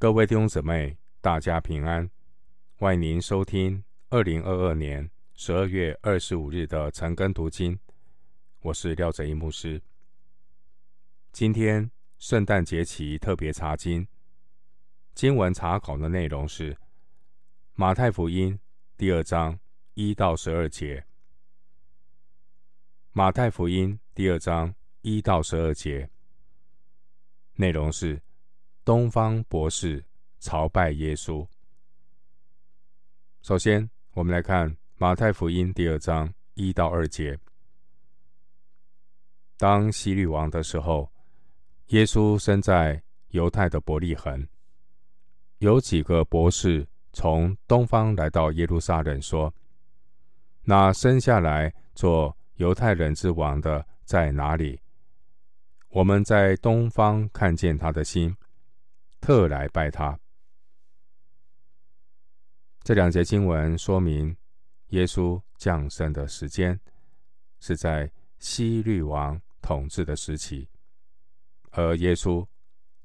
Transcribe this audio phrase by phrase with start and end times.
[0.00, 2.08] 各位弟兄姊妹，大家平安！
[2.76, 7.76] 欢迎您收听二零二二年十二月二十五日的晨更读经。
[8.60, 9.82] 我是廖哲一牧师。
[11.32, 14.06] 今天圣诞节期特别查经，
[15.16, 16.78] 经文查考的内容是
[17.74, 18.56] 马太福音
[18.96, 19.58] 第二章
[19.94, 21.04] 一到十二节。
[23.10, 24.72] 马太福音第二章
[25.02, 26.08] 一到十二节，
[27.54, 28.22] 内容是。
[28.88, 30.02] 东方博士
[30.40, 31.46] 朝拜耶稣。
[33.42, 37.38] 首先，我们来看马太福音第二章一到二节。
[39.58, 41.12] 当希律王的时候，
[41.88, 44.48] 耶稣生在犹太的伯利恒。
[45.58, 49.54] 有几个博士从东方来到耶路撒冷，说
[50.64, 54.80] ：“那生下来做犹太人之王的在哪里？
[55.90, 58.34] 我们在东方看见他的星。”
[59.20, 60.18] 特来拜他。
[62.82, 64.36] 这两节经文说明，
[64.88, 66.80] 耶稣降生的时间
[67.60, 70.68] 是在西律王统治的时期，
[71.72, 72.46] 而耶稣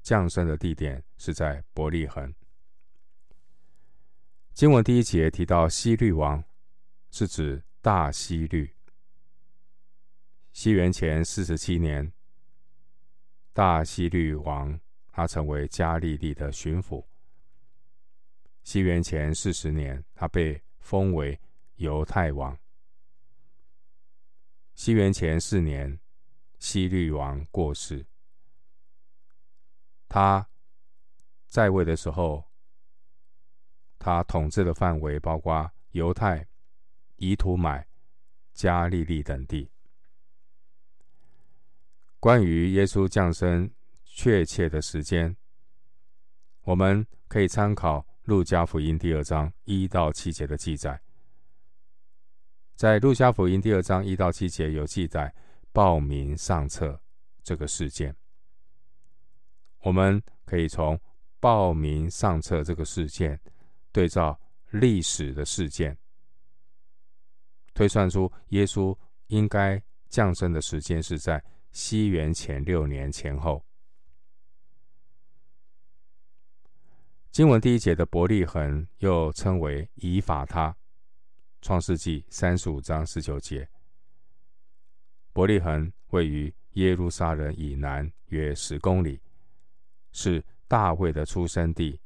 [0.02, 2.34] 降生的地点是在伯利恒。
[4.54, 6.42] 经文第一节提到西律王，
[7.10, 8.74] 是指大西律。
[10.52, 12.12] 西元前四十七年，
[13.52, 14.80] 大西律王。
[15.16, 17.04] 他成为加利利的巡抚。
[18.64, 21.40] 西元前四十年，他被封为
[21.76, 22.58] 犹太王。
[24.74, 25.96] 西元前四年，
[26.58, 28.04] 希律王过世。
[30.08, 30.44] 他
[31.46, 32.50] 在位的时候，
[34.00, 36.44] 他统治的范围包括犹太、
[37.18, 37.86] 以土买、
[38.52, 39.70] 加利利等地。
[42.18, 43.70] 关于耶稣降生。
[44.16, 45.36] 确切的时间，
[46.62, 50.98] 我们可以参考《路加福音》第二章一到七节的记载。
[52.76, 55.34] 在《路加福音》第二章一到七节有记载
[55.72, 56.98] 报名上册
[57.42, 58.14] 这个事件。
[59.80, 60.98] 我们可以从
[61.40, 63.38] 报名上册这个事件
[63.90, 65.98] 对照历史的事件，
[67.74, 68.96] 推算出耶稣
[69.26, 73.60] 应该降生的时间是在西元前六年前后。
[77.34, 80.76] 经文第一节的伯利恒又称为以法他，
[81.60, 83.68] 创世纪三十五章十九节。
[85.32, 89.20] 伯利恒位于耶路撒冷以南约十公里，
[90.12, 92.00] 是大卫的出生地。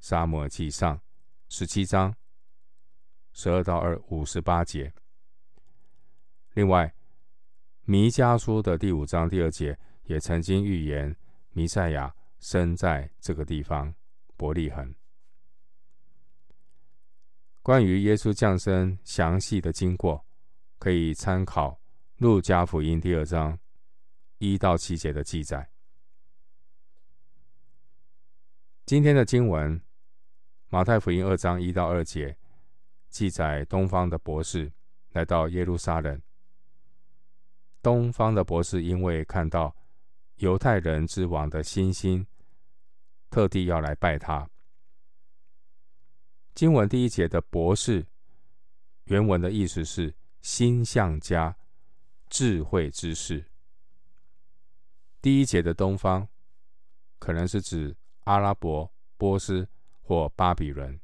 [0.00, 1.00] 撒母耳记上
[1.48, 2.12] 十七章
[3.32, 4.92] 十二到二五十八节。
[6.54, 6.92] 另外，
[7.84, 11.14] 弥迦书的第五章第二节也曾经预言
[11.52, 13.94] 弥赛亚生在这个地方。
[14.38, 14.94] 伯利恒。
[17.60, 20.24] 关于耶稣降生详细的经过，
[20.78, 21.70] 可以参考
[22.18, 23.58] 《路加福音》第二章
[24.38, 25.68] 一到七节的记载。
[28.86, 29.78] 今天的经文，
[30.70, 32.38] 《马太福音》二章一到二节，
[33.10, 34.72] 记载东方的博士
[35.10, 36.22] 来到耶路撒冷。
[37.82, 39.76] 东方的博士因为看到
[40.36, 42.24] 犹太人之王的星星。
[43.30, 44.48] 特地要来拜他。
[46.54, 48.06] 经文第一节的博士，
[49.04, 51.56] 原文的意思是星象家、
[52.28, 53.44] 智慧之士。
[55.20, 56.26] 第一节的东方，
[57.18, 59.68] 可能是指阿拉伯、波斯
[60.00, 60.98] 或巴比伦。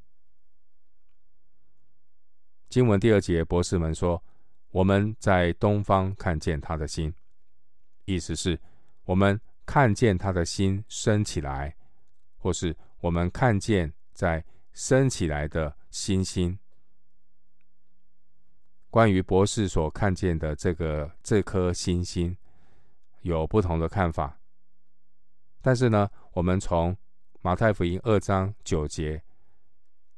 [2.69, 4.23] 经文第二节，博士们说
[4.71, 7.15] ：“我们在东方看见他的星。”
[8.07, 8.61] 意思是，
[9.05, 11.77] 我们看见他的星升起来。
[12.45, 14.45] 或是我们看见在
[14.75, 16.59] 升起来的星星。
[18.91, 22.37] 关于博士所看见的这个这颗星星，
[23.23, 24.39] 有不同的看法。
[25.63, 26.95] 但是呢，我们从
[27.41, 29.23] 马太福音二章九节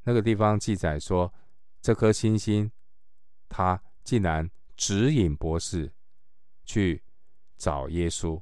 [0.03, 1.33] 那个地方记载说，
[1.81, 2.69] 这颗星星，
[3.47, 5.93] 它竟然指引博士
[6.65, 7.01] 去
[7.57, 8.41] 找耶稣。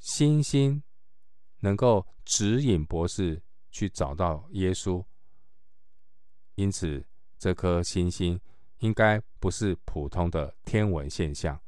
[0.00, 0.82] 星星。
[1.60, 5.04] 能够指引博士去找到耶稣，
[6.54, 7.06] 因此
[7.38, 8.40] 这颗星星
[8.78, 11.60] 应该不是普通的天文现象，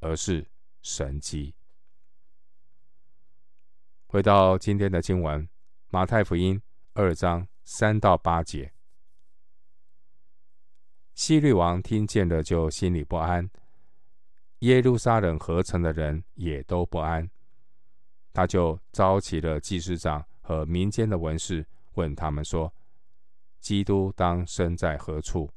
[0.00, 0.48] 而是
[0.82, 1.54] 神迹。
[4.06, 5.48] 回到今天的经文，
[5.88, 6.60] 马太福音
[6.92, 8.72] 二章三到八节，
[11.14, 13.50] 希律王听见了就心里不安，
[14.60, 17.28] 耶路撒冷合成的人也都不安。
[18.34, 21.64] 他就召集了祭司长和民间的文士，
[21.94, 22.74] 问他们说
[23.60, 25.48] ：“基督当生在何处？”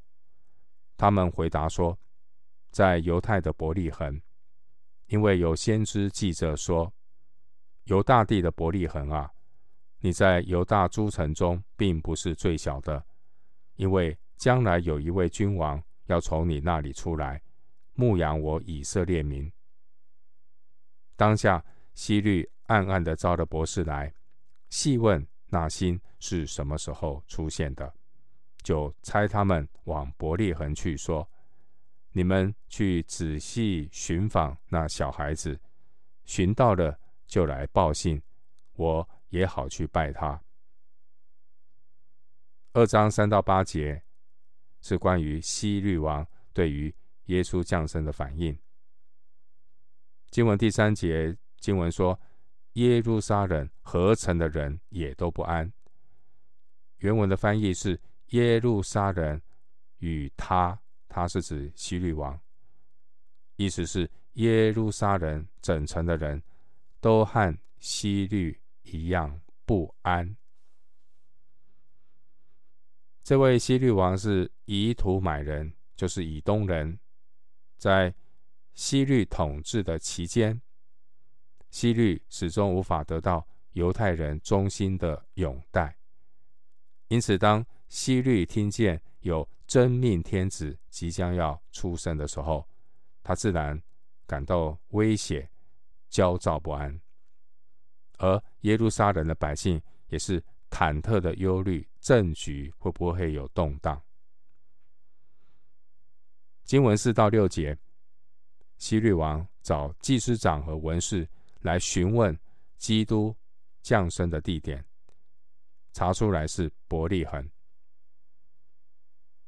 [0.95, 1.97] 他们回答说
[2.71, 4.21] ：“在犹太的伯利恒，
[5.07, 6.93] 因为有先知记着说
[7.85, 9.31] ：‘犹大地的伯利恒啊，
[9.99, 13.03] 你在犹大诸城中并不是最小的，
[13.75, 17.41] 因为将来有一位君王要从你那里出来，
[17.95, 19.51] 牧养我以色列民。’”
[21.17, 21.65] 当下
[21.95, 24.13] 希律暗暗的招了博士来，
[24.69, 27.93] 细问那星是什么时候出现的，
[28.61, 31.27] 就差他们往伯利恒去，说
[32.11, 35.59] ：“你们去仔细寻访那小孩子，
[36.25, 38.21] 寻到了就来报信，
[38.73, 40.41] 我也好去拜他。”
[42.73, 44.03] 二章三到八节
[44.81, 46.93] 是关于希律王对于
[47.25, 48.57] 耶稣降生的反应。
[50.29, 52.19] 经文第三节，经文说
[52.77, 55.71] ：“耶路撒冷何城的人也都不安。”
[56.99, 59.41] 原文的翻译是：“耶路撒冷
[59.97, 62.39] 与他，他是指希律王，
[63.55, 66.41] 意思是耶路撒冷整城的人
[67.01, 70.35] 都和希律一样不安。”
[73.23, 76.99] 这位希律王是以土买人，就是以东人，
[77.77, 78.13] 在。
[78.73, 80.61] 希律统治的期间，
[81.69, 85.95] 希律始终无法得到犹太人衷心的拥戴，
[87.09, 92.67] 因此，当希律听见有真命天子即将要出生的时候，
[93.21, 93.81] 他自然
[94.25, 95.49] 感到威胁、
[96.09, 96.99] 焦躁不安，
[98.17, 104.01] 而耶路撒冷的百姓也是忐忑的忧虑，政局会不会有动荡？
[106.63, 107.77] 经文四到六节。
[108.77, 111.27] 希律王找祭司长和文士
[111.67, 112.37] 来询问
[112.77, 113.35] 基督
[113.81, 114.83] 降生的地点，
[115.91, 117.45] 查出来是伯利恒。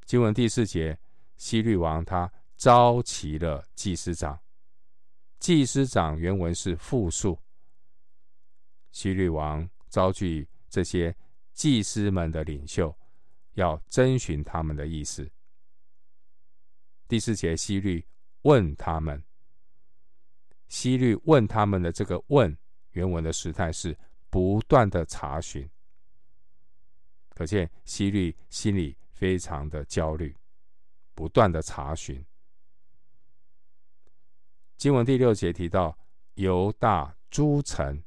[0.06, 1.00] 经文第四节，
[1.38, 4.38] 希律王他召齐了祭司长，
[5.40, 7.40] 祭司长原文是复数。
[8.92, 11.16] 希律王召聚这些
[11.54, 12.94] 祭司们的领袖，
[13.54, 15.32] 要征询他们的意思。
[17.08, 18.06] 第四节，希律。
[18.44, 19.22] 问他们，
[20.70, 22.58] 希律问他们的这个“问”
[22.92, 23.98] 原文的时态是
[24.30, 25.70] 不断的查询，
[27.36, 30.34] 可见希律心里非常的焦虑，
[31.14, 32.26] 不断的查询。
[34.78, 35.98] 经文第六节提到
[36.36, 38.02] 犹大诸城，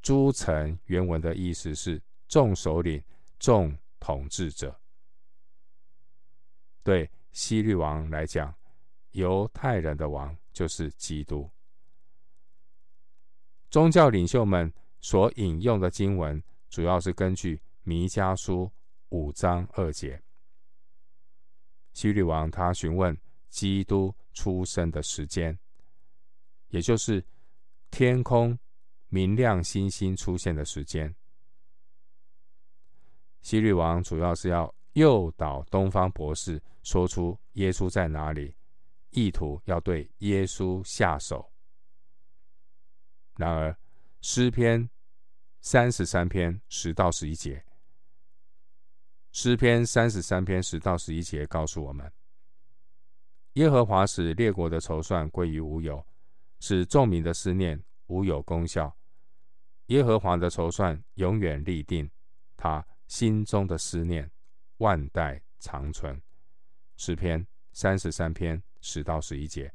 [0.00, 3.02] 诸城原文的意思是众首领、
[3.38, 4.80] 众统治者。
[6.82, 8.54] 对希律王来讲。
[9.12, 11.50] 犹太人的王就是基督。
[13.70, 18.70] 宗教领袖们所引用的经文，主要是根据弥迦书
[19.10, 20.22] 五章二节。
[21.92, 23.16] 希律王他询问
[23.48, 25.58] 基督出生的时间，
[26.68, 27.24] 也就是
[27.90, 28.58] 天空
[29.08, 31.14] 明亮星星出现的时间。
[33.40, 38.54] 希律王主要是要诱导东方博士说出耶稣在哪里。
[39.10, 41.50] 意图要对耶稣下手。
[43.36, 43.76] 然而，
[44.20, 44.88] 诗篇
[45.60, 47.64] 三十三篇十到十一节，
[49.32, 52.12] 诗篇三十三篇十到十一节告诉我们：
[53.54, 56.04] 耶和华使列国的筹算归于无有，
[56.60, 58.96] 使众民的思念无有功效。
[59.86, 62.10] 耶和华的筹算永远立定，
[62.56, 64.30] 他心中的思念
[64.78, 66.20] 万代长存。
[66.96, 68.62] 诗篇三十三篇。
[68.82, 69.72] 十到十一节，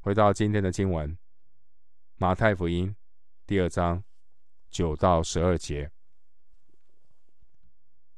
[0.00, 1.18] 回到今天的经文，
[2.16, 2.94] 马太福音
[3.46, 4.02] 第二章
[4.70, 5.90] 九到十二节。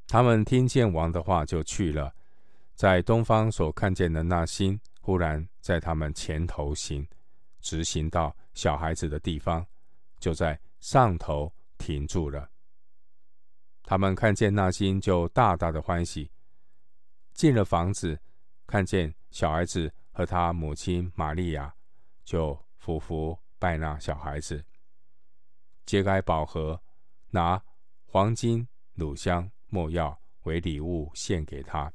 [0.06, 2.14] 他们听见王的话，就去了。
[2.74, 7.06] 在东方所看见的那星，忽然在他们前头行，
[7.60, 9.66] 直行到小孩子的地方，
[10.18, 12.50] 就在上头停住了。
[13.82, 16.30] 他们看见那星，就大大的欢喜，
[17.32, 18.20] 进了房子。
[18.66, 21.74] 看见小孩子和他母亲玛利亚，
[22.24, 24.62] 就俯伏拜那小孩子，
[25.86, 26.78] 揭开宝盒，
[27.30, 27.64] 拿
[28.04, 31.90] 黄金、乳香、没药为礼物献给他。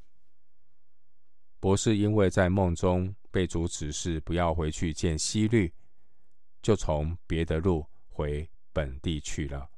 [1.59, 5.71] 博士因为在梦中被主指示不要回去见希律，
[6.63, 9.69] 就从别的路回本地去了。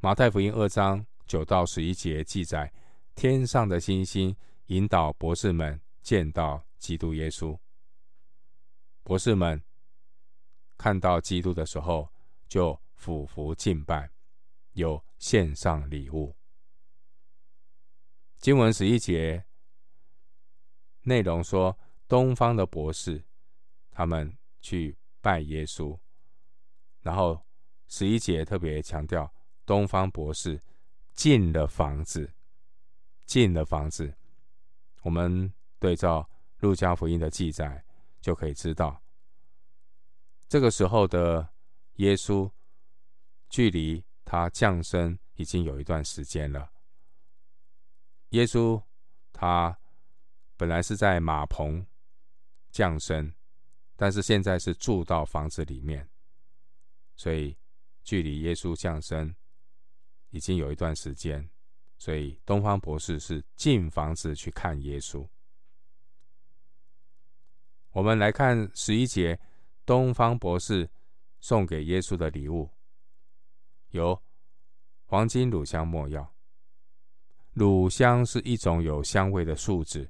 [0.00, 2.72] 马太福音二章九到十一节记载，
[3.14, 4.36] 天上的星星。
[4.66, 7.54] 引导博士们见到基督耶稣。
[9.02, 9.62] 博士们
[10.78, 12.10] 看到基督的时候，
[12.48, 14.10] 就俯伏敬拜，
[14.72, 16.34] 有献上礼物。
[18.38, 19.44] 经文十一节
[21.02, 23.22] 内容说，东方的博士
[23.90, 25.94] 他们去拜耶稣，
[27.02, 27.38] 然后
[27.86, 29.30] 十一节特别强调，
[29.66, 30.58] 东方博士
[31.12, 32.32] 进了房子，
[33.26, 34.16] 进了房子。
[35.02, 36.28] 我们对照
[36.60, 37.84] 路加福音的记载，
[38.20, 39.02] 就可以知道，
[40.48, 41.48] 这个时候的
[41.94, 42.50] 耶稣
[43.48, 46.70] 距离他降生已经有一段时间了。
[48.30, 48.82] 耶稣
[49.32, 49.78] 他
[50.56, 51.86] 本来是在马棚
[52.70, 53.32] 降生，
[53.96, 56.08] 但是现在是住到房子里面，
[57.14, 57.56] 所以
[58.02, 59.34] 距离耶稣降生
[60.30, 61.48] 已经有一段时间，
[61.96, 65.26] 所以东方博士是进房子去看耶稣。
[67.92, 69.38] 我们来看十一节，
[69.86, 70.88] 东方博士
[71.40, 72.70] 送给耶稣的礼物
[73.90, 74.22] 有
[75.06, 76.34] 黄金、乳香、墨药。
[77.54, 80.08] 乳香是一种有香味的树脂，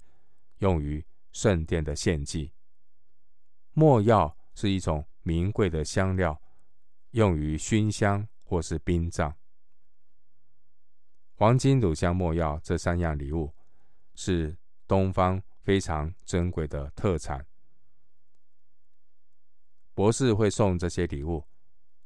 [0.59, 2.53] 用于圣殿的献祭；
[3.73, 6.39] 墨药是一种名贵的香料，
[7.13, 9.35] 用于熏香或是殡葬。
[11.37, 13.55] 黄金、乳香、墨药这三样礼物
[14.15, 17.47] 是东方非常珍贵的特产。
[19.99, 21.45] 博士会送这些礼物，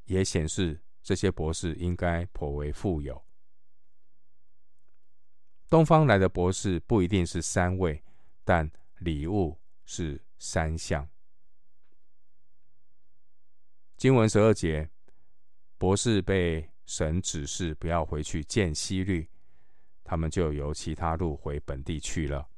[0.06, 3.22] 也显示这些博士应该颇为富有。
[5.68, 8.02] 东方来的博士不一定是三位，
[8.44, 11.06] 但礼物是三项。
[13.98, 14.88] 经文十二节，
[15.76, 19.28] 博士被神指示不要回去见希律，
[20.02, 22.48] 他们就由其他路回本地去了。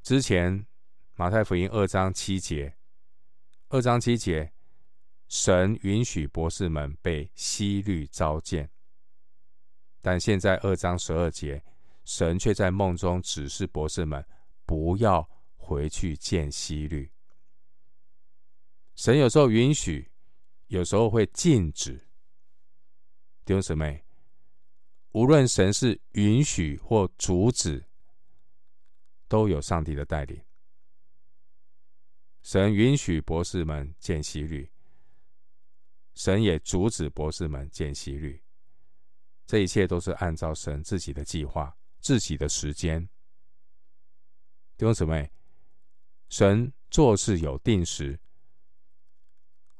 [0.00, 0.64] 之前
[1.16, 2.76] 马太福音二章七节，
[3.74, 4.52] 二章七节，
[5.26, 8.70] 神允许博士们被希律召见。
[10.00, 11.60] 但现在二章十二节，
[12.04, 14.24] 神却在梦中指示博士们
[14.64, 17.10] 不要回去见希律。
[18.94, 20.08] 神有时候允许，
[20.68, 21.94] 有时候会禁止。
[23.44, 24.04] 弟兄姊妹，
[25.10, 27.84] 无论神是允许或阻止，
[29.26, 30.40] 都有上帝的带领。
[32.44, 34.70] 神允许博士们见习律，
[36.14, 38.44] 神也阻止博士们见习律。
[39.46, 43.08] 这一切都是按照神自己的计划、自己的时间。
[44.76, 45.32] 弟兄姊妹，
[46.28, 48.20] 神做事有定时。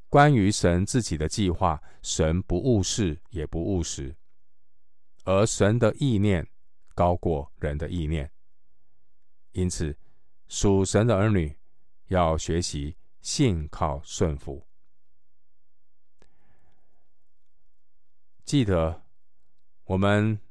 [0.09, 4.15] 关于神自己的计划，神不误事也不误时，
[5.23, 6.49] 而神的意念
[6.95, 8.31] 高过人的意念。
[9.51, 9.95] 因此，
[10.47, 11.55] 属神的儿女
[12.07, 14.67] 要学习信靠顺服。
[18.43, 19.01] 记得。
[19.87, 20.41] 我们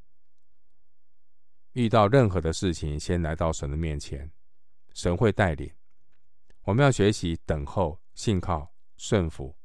[1.72, 4.30] 遇到任何的事情，先来到神的面前，
[4.92, 5.68] 神会带领。
[6.62, 9.56] 我们要学习等候、信靠、顺服。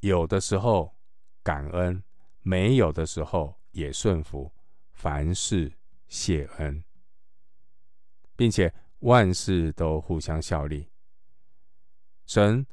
[0.00, 0.94] 有的时候
[1.42, 2.04] 感恩，
[2.42, 4.52] 没有的时候也顺服。
[4.92, 5.72] 凡事
[6.06, 6.84] 谢恩，
[8.36, 10.90] 并且万事都互相效力。
[12.26, 12.66] 神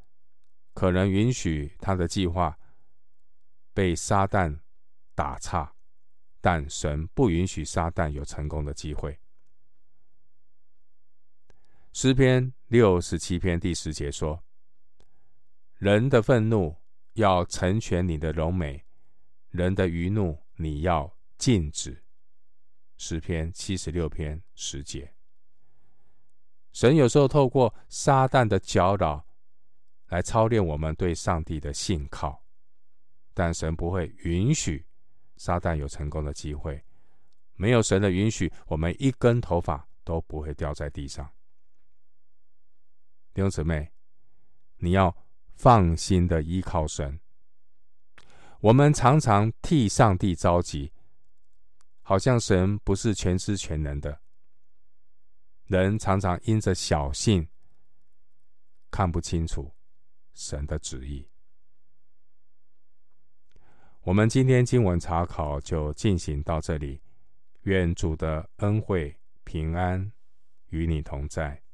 [0.74, 2.60] 可能允许他的计划
[3.74, 4.60] 被撒旦
[5.14, 5.74] 打岔，
[6.42, 9.20] 但神不允许撒旦有成功的机会。
[11.94, 14.44] 诗篇六十七篇第十节说
[15.80, 16.76] ：“人的愤怒
[17.14, 18.86] 要成全你的荣美，
[19.50, 22.04] 人的余怒你要禁止。”
[22.98, 25.15] 诗篇七十六篇十节。
[26.76, 29.26] 神有时候透过撒旦的搅扰
[30.08, 32.44] 来操练我们对上帝的信靠，
[33.34, 34.86] 但神不会允许。
[35.38, 36.84] 撒旦有成功的机会，
[37.56, 41.26] 没有神的允许，我们一根头发都不会掉在地上。
[43.34, 43.94] 弟兄姊妹，
[44.78, 45.16] 你要
[45.54, 47.18] 放心的依靠神。
[48.60, 50.92] 我们常常替上帝着急，
[52.02, 54.20] 好像神不是全知全能的。
[55.68, 57.48] 人常常因着小信，
[58.92, 59.74] 看不清楚
[60.34, 61.28] 神的旨意。
[64.02, 67.02] 我们今天经文查考就进行到这里，
[67.64, 70.12] 愿主的恩惠平安
[70.70, 71.65] 与你同在。